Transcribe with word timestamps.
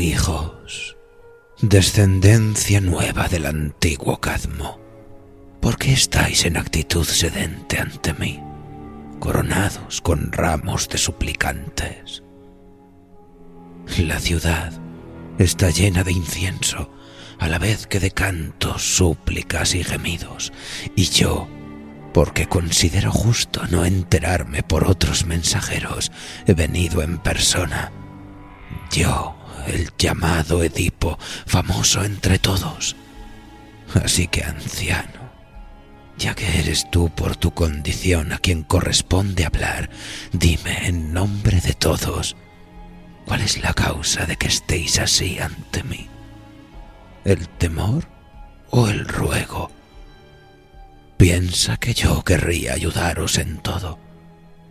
Hijos, 0.00 0.96
descendencia 1.60 2.80
nueva 2.80 3.28
del 3.28 3.46
antiguo 3.46 4.20
Cadmo, 4.20 4.80
¿por 5.60 5.78
qué 5.78 5.92
estáis 5.92 6.44
en 6.44 6.56
actitud 6.56 7.04
sedente 7.04 7.78
ante 7.78 8.12
mí, 8.14 8.42
coronados 9.20 10.00
con 10.00 10.32
ramos 10.32 10.88
de 10.88 10.98
suplicantes? 10.98 12.22
La 13.98 14.18
ciudad 14.20 14.72
está 15.38 15.70
llena 15.70 16.02
de 16.02 16.12
incienso, 16.12 16.90
a 17.38 17.48
la 17.48 17.58
vez 17.58 17.86
que 17.86 18.00
de 18.00 18.10
cantos, 18.10 18.96
súplicas 18.96 19.74
y 19.74 19.84
gemidos, 19.84 20.52
y 20.96 21.04
yo, 21.04 21.48
porque 22.12 22.46
considero 22.46 23.12
justo 23.12 23.62
no 23.70 23.84
enterarme 23.84 24.62
por 24.62 24.84
otros 24.84 25.26
mensajeros, 25.26 26.10
he 26.46 26.54
venido 26.54 27.02
en 27.02 27.18
persona. 27.18 27.92
Yo, 28.90 29.36
el 29.66 29.90
llamado 29.98 30.62
Edipo, 30.62 31.18
famoso 31.46 32.04
entre 32.04 32.38
todos. 32.38 32.96
Así 34.02 34.28
que, 34.28 34.44
anciano, 34.44 35.32
ya 36.16 36.34
que 36.34 36.60
eres 36.60 36.90
tú 36.90 37.10
por 37.10 37.36
tu 37.36 37.52
condición 37.52 38.32
a 38.32 38.38
quien 38.38 38.62
corresponde 38.62 39.44
hablar, 39.44 39.90
dime 40.32 40.86
en 40.86 41.12
nombre 41.12 41.60
de 41.60 41.74
todos, 41.74 42.36
¿cuál 43.26 43.42
es 43.42 43.62
la 43.62 43.74
causa 43.74 44.26
de 44.26 44.36
que 44.36 44.48
estéis 44.48 44.98
así 44.98 45.38
ante 45.38 45.82
mí? 45.84 46.08
¿El 47.24 47.48
temor 47.48 48.08
o 48.70 48.88
el 48.88 49.06
ruego? 49.06 49.70
Piensa 51.16 51.76
que 51.76 51.94
yo 51.94 52.22
querría 52.22 52.74
ayudaros 52.74 53.38
en 53.38 53.58
todo. 53.58 53.98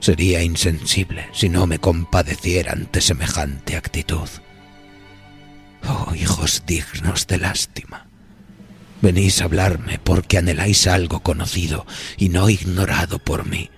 Sería 0.00 0.42
insensible 0.42 1.28
si 1.32 1.48
no 1.48 1.66
me 1.66 1.78
compadeciera 1.78 2.72
ante 2.72 3.00
semejante 3.00 3.76
actitud. 3.76 4.28
Oh, 5.86 6.14
hijos 6.14 6.62
dignos 6.66 7.26
de 7.26 7.38
lástima. 7.38 8.06
Venís 9.02 9.40
a 9.40 9.44
hablarme 9.44 9.98
porque 9.98 10.38
anheláis 10.38 10.86
algo 10.86 11.20
conocido 11.20 11.86
y 12.16 12.30
no 12.30 12.48
ignorado 12.48 13.18
por 13.18 13.46
mí. 13.46 13.70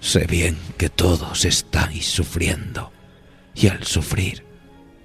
Sé 0.00 0.26
bien 0.26 0.56
que 0.78 0.88
todos 0.88 1.44
estáis 1.44 2.06
sufriendo, 2.06 2.92
y 3.54 3.68
al 3.68 3.84
sufrir 3.84 4.44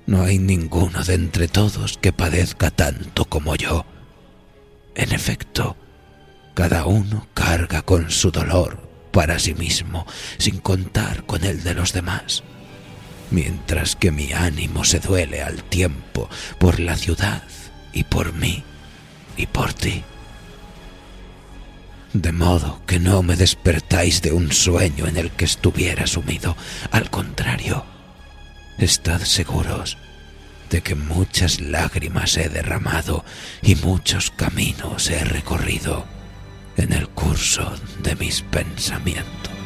no 0.05 0.23
hay 0.23 0.37
ninguno 0.37 1.03
de 1.03 1.15
entre 1.15 1.47
todos 1.47 1.97
que 1.97 2.13
padezca 2.13 2.71
tanto 2.71 3.25
como 3.25 3.55
yo. 3.55 3.85
En 4.95 5.11
efecto, 5.11 5.77
cada 6.53 6.85
uno 6.85 7.27
carga 7.33 7.81
con 7.81 8.09
su 8.09 8.31
dolor 8.31 8.87
para 9.11 9.39
sí 9.39 9.53
mismo, 9.53 10.05
sin 10.37 10.59
contar 10.59 11.25
con 11.25 11.43
el 11.43 11.63
de 11.63 11.73
los 11.73 11.93
demás 11.93 12.43
mientras 13.31 13.95
que 13.95 14.11
mi 14.11 14.33
ánimo 14.33 14.83
se 14.83 14.99
duele 14.99 15.41
al 15.41 15.63
tiempo 15.63 16.29
por 16.59 16.79
la 16.79 16.95
ciudad 16.95 17.43
y 17.93 18.03
por 18.03 18.33
mí 18.33 18.63
y 19.35 19.45
por 19.47 19.73
ti. 19.73 20.03
De 22.13 22.31
modo 22.31 22.81
que 22.85 22.99
no 22.99 23.21
me 23.21 23.35
despertáis 23.35 24.21
de 24.21 24.31
un 24.31 24.51
sueño 24.51 25.07
en 25.07 25.17
el 25.17 25.31
que 25.31 25.45
estuviera 25.45 26.07
sumido. 26.07 26.55
Al 26.91 27.09
contrario, 27.09 27.85
estad 28.77 29.21
seguros 29.21 29.97
de 30.69 30.81
que 30.81 30.95
muchas 30.95 31.61
lágrimas 31.61 32.37
he 32.37 32.49
derramado 32.49 33.23
y 33.61 33.75
muchos 33.75 34.31
caminos 34.31 35.09
he 35.09 35.23
recorrido 35.23 36.05
en 36.75 36.93
el 36.93 37.07
curso 37.09 37.73
de 38.03 38.15
mis 38.15 38.41
pensamientos. 38.41 39.56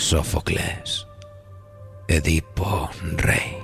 Sófocles, 0.00 1.06
Edipo 2.08 2.90
Rey. 3.16 3.58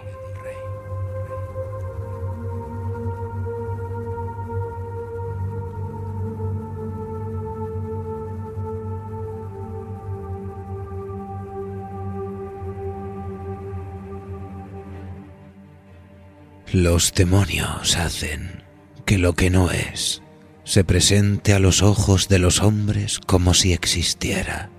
Los 16.70 17.14
demonios 17.14 17.96
hacen 17.96 18.62
que 19.06 19.16
lo 19.16 19.32
que 19.32 19.48
no 19.48 19.70
es 19.70 20.22
se 20.64 20.84
presente 20.84 21.54
a 21.54 21.58
los 21.58 21.82
ojos 21.82 22.28
de 22.28 22.38
los 22.38 22.60
hombres 22.60 23.20
como 23.26 23.54
si 23.54 23.72
existiera. 23.72 24.75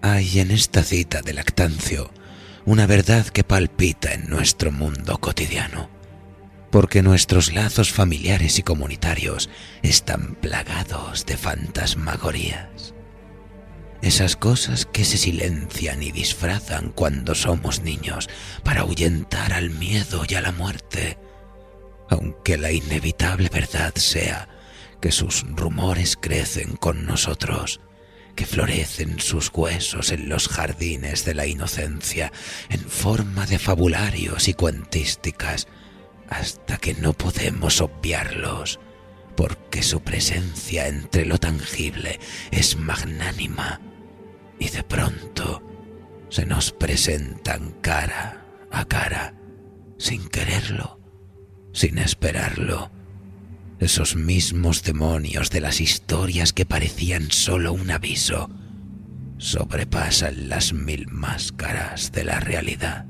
Hay 0.00 0.38
en 0.38 0.52
esta 0.52 0.84
cita 0.84 1.22
de 1.22 1.32
Lactancio 1.32 2.12
una 2.64 2.86
verdad 2.86 3.26
que 3.26 3.42
palpita 3.42 4.12
en 4.12 4.30
nuestro 4.30 4.70
mundo 4.70 5.18
cotidiano, 5.18 5.90
porque 6.70 7.02
nuestros 7.02 7.52
lazos 7.52 7.90
familiares 7.92 8.60
y 8.60 8.62
comunitarios 8.62 9.50
están 9.82 10.36
plagados 10.36 11.26
de 11.26 11.36
fantasmagorías. 11.36 12.94
Esas 14.00 14.36
cosas 14.36 14.86
que 14.86 15.04
se 15.04 15.18
silencian 15.18 16.00
y 16.00 16.12
disfrazan 16.12 16.90
cuando 16.90 17.34
somos 17.34 17.82
niños 17.82 18.28
para 18.62 18.82
ahuyentar 18.82 19.52
al 19.52 19.70
miedo 19.70 20.22
y 20.28 20.36
a 20.36 20.40
la 20.40 20.52
muerte, 20.52 21.18
aunque 22.08 22.56
la 22.56 22.70
inevitable 22.70 23.48
verdad 23.48 23.94
sea 23.96 24.48
que 25.00 25.10
sus 25.10 25.44
rumores 25.56 26.16
crecen 26.16 26.76
con 26.76 27.04
nosotros 27.04 27.80
que 28.38 28.46
florecen 28.46 29.18
sus 29.18 29.50
huesos 29.52 30.12
en 30.12 30.28
los 30.28 30.46
jardines 30.46 31.24
de 31.24 31.34
la 31.34 31.46
inocencia, 31.46 32.30
en 32.68 32.78
forma 32.78 33.46
de 33.46 33.58
fabularios 33.58 34.46
y 34.46 34.54
cuentísticas, 34.54 35.66
hasta 36.28 36.76
que 36.76 36.94
no 36.94 37.14
podemos 37.14 37.80
obviarlos, 37.80 38.78
porque 39.36 39.82
su 39.82 40.02
presencia 40.02 40.86
entre 40.86 41.26
lo 41.26 41.38
tangible 41.38 42.20
es 42.52 42.76
magnánima, 42.76 43.80
y 44.60 44.68
de 44.68 44.84
pronto 44.84 45.60
se 46.28 46.46
nos 46.46 46.70
presentan 46.70 47.72
cara 47.80 48.46
a 48.70 48.84
cara, 48.84 49.34
sin 49.98 50.28
quererlo, 50.28 51.00
sin 51.72 51.98
esperarlo 51.98 52.92
esos 53.80 54.16
mismos 54.16 54.82
demonios 54.82 55.50
de 55.50 55.60
las 55.60 55.80
historias 55.80 56.52
que 56.52 56.66
parecían 56.66 57.30
solo 57.30 57.72
un 57.72 57.90
aviso, 57.90 58.50
sobrepasan 59.38 60.48
las 60.48 60.72
mil 60.72 61.06
máscaras 61.08 62.10
de 62.12 62.24
la 62.24 62.40
realidad. 62.40 63.06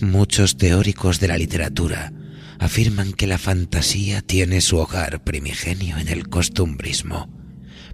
Muchos 0.00 0.56
teóricos 0.56 1.20
de 1.20 1.28
la 1.28 1.38
literatura 1.38 2.12
afirman 2.58 3.12
que 3.12 3.26
la 3.26 3.38
fantasía 3.38 4.22
tiene 4.22 4.60
su 4.60 4.78
hogar 4.78 5.24
primigenio 5.24 5.98
en 5.98 6.08
el 6.08 6.28
costumbrismo, 6.28 7.28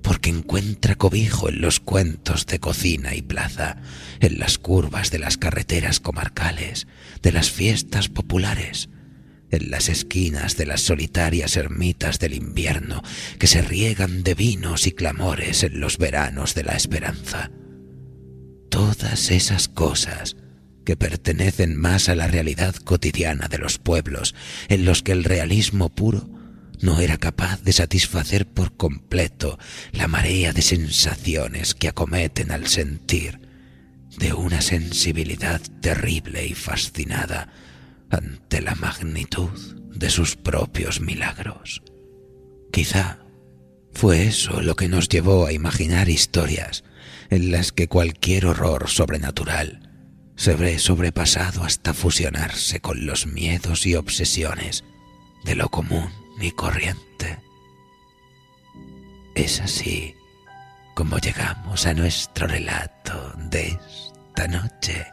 porque 0.02 0.30
encuentra 0.30 0.96
cobijo 0.96 1.48
en 1.48 1.60
los 1.60 1.80
cuentos 1.80 2.46
de 2.46 2.58
cocina 2.58 3.14
y 3.14 3.22
plaza, 3.22 3.78
en 4.20 4.38
las 4.38 4.58
curvas 4.58 5.10
de 5.10 5.18
las 5.18 5.36
carreteras 5.36 6.00
comarcales, 6.00 6.86
de 7.22 7.32
las 7.32 7.50
fiestas 7.50 8.08
populares, 8.08 8.88
en 9.50 9.70
las 9.70 9.88
esquinas 9.88 10.56
de 10.56 10.66
las 10.66 10.80
solitarias 10.82 11.56
ermitas 11.56 12.18
del 12.18 12.34
invierno 12.34 13.02
que 13.38 13.46
se 13.46 13.62
riegan 13.62 14.22
de 14.22 14.34
vinos 14.34 14.86
y 14.86 14.92
clamores 14.92 15.62
en 15.62 15.80
los 15.80 15.98
veranos 15.98 16.54
de 16.54 16.64
la 16.64 16.76
esperanza. 16.76 17.50
Todas 18.70 19.30
esas 19.30 19.68
cosas 19.68 20.36
que 20.84 20.96
pertenecen 20.96 21.76
más 21.76 22.08
a 22.08 22.14
la 22.14 22.26
realidad 22.26 22.74
cotidiana 22.74 23.48
de 23.48 23.58
los 23.58 23.78
pueblos, 23.78 24.34
en 24.68 24.84
los 24.84 25.02
que 25.02 25.12
el 25.12 25.24
realismo 25.24 25.88
puro 25.88 26.28
no 26.80 27.00
era 27.00 27.18
capaz 27.18 27.62
de 27.62 27.72
satisfacer 27.72 28.46
por 28.46 28.76
completo 28.76 29.58
la 29.92 30.08
marea 30.08 30.52
de 30.52 30.62
sensaciones 30.62 31.74
que 31.74 31.88
acometen 31.88 32.50
al 32.50 32.68
sentir 32.68 33.40
de 34.18 34.32
una 34.32 34.60
sensibilidad 34.60 35.60
terrible 35.80 36.46
y 36.46 36.54
fascinada 36.54 37.52
ante 38.10 38.60
la 38.60 38.74
magnitud 38.74 39.50
de 39.94 40.10
sus 40.10 40.36
propios 40.36 41.00
milagros. 41.00 41.82
Quizá 42.72 43.18
fue 43.92 44.26
eso 44.26 44.60
lo 44.62 44.76
que 44.76 44.88
nos 44.88 45.08
llevó 45.08 45.46
a 45.46 45.52
imaginar 45.52 46.08
historias 46.08 46.84
en 47.30 47.52
las 47.52 47.72
que 47.72 47.88
cualquier 47.88 48.46
horror 48.46 48.88
sobrenatural 48.88 49.90
se 50.36 50.54
ve 50.54 50.78
sobrepasado 50.78 51.64
hasta 51.64 51.92
fusionarse 51.92 52.80
con 52.80 53.04
los 53.06 53.26
miedos 53.26 53.86
y 53.86 53.94
obsesiones 53.94 54.84
de 55.44 55.54
lo 55.54 55.68
común 55.68 56.10
y 56.40 56.50
corriente. 56.52 57.38
Es 59.34 59.60
así 59.60 60.14
como 60.94 61.18
llegamos 61.18 61.86
a 61.86 61.94
nuestro 61.94 62.46
relato 62.46 63.32
de 63.50 63.68
esta 63.68 64.48
noche. 64.48 65.06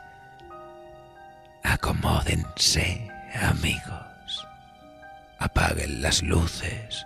Acomódense, 2.08 3.06
amigos. 3.34 4.48
Apaguen 5.40 6.02
las 6.02 6.24
luces, 6.24 7.06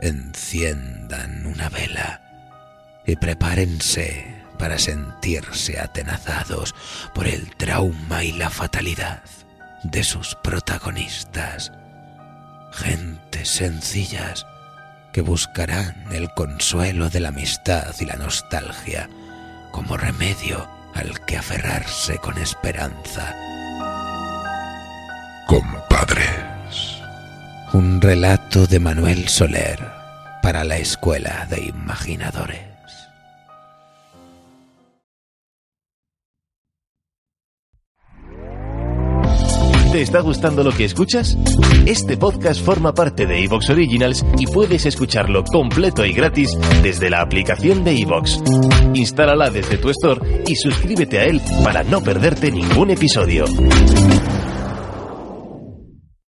enciendan 0.00 1.44
una 1.44 1.68
vela 1.68 2.22
y 3.06 3.16
prepárense 3.16 4.34
para 4.58 4.78
sentirse 4.78 5.78
atenazados 5.78 6.74
por 7.14 7.26
el 7.26 7.54
trauma 7.56 8.24
y 8.24 8.32
la 8.32 8.48
fatalidad 8.48 9.20
de 9.82 10.02
sus 10.04 10.34
protagonistas. 10.36 11.70
Gentes 12.72 13.46
sencillas 13.46 14.46
que 15.12 15.20
buscarán 15.20 16.06
el 16.12 16.32
consuelo 16.32 17.10
de 17.10 17.20
la 17.20 17.28
amistad 17.28 17.94
y 18.00 18.06
la 18.06 18.16
nostalgia 18.16 19.10
como 19.70 19.98
remedio 19.98 20.66
al 20.94 21.26
que 21.26 21.36
aferrarse 21.36 22.16
con 22.16 22.38
esperanza. 22.38 23.49
Compadres. 25.50 27.02
Un 27.72 28.00
relato 28.00 28.68
de 28.68 28.78
Manuel 28.78 29.26
Soler 29.26 29.80
para 30.44 30.62
la 30.62 30.76
Escuela 30.76 31.44
de 31.50 31.64
Imaginadores. 31.64 32.60
¿Te 39.90 40.02
está 40.02 40.20
gustando 40.20 40.62
lo 40.62 40.70
que 40.70 40.84
escuchas? 40.84 41.36
Este 41.84 42.16
podcast 42.16 42.64
forma 42.64 42.94
parte 42.94 43.26
de 43.26 43.42
Evox 43.42 43.70
Originals 43.70 44.24
y 44.38 44.46
puedes 44.46 44.86
escucharlo 44.86 45.42
completo 45.42 46.06
y 46.06 46.12
gratis 46.12 46.56
desde 46.84 47.10
la 47.10 47.22
aplicación 47.22 47.82
de 47.82 48.00
Evox. 48.00 48.40
Instálala 48.94 49.50
desde 49.50 49.78
tu 49.78 49.90
store 49.90 50.44
y 50.46 50.54
suscríbete 50.54 51.18
a 51.18 51.24
él 51.24 51.42
para 51.64 51.82
no 51.82 52.00
perderte 52.02 52.52
ningún 52.52 52.90
episodio. 52.90 53.46